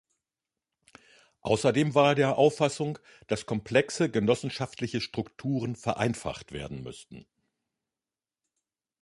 [1.41, 7.27] Außerdem war er der Auffassung, dass komplexe genossenschaftliche Strukturen vereinfacht werden müssten.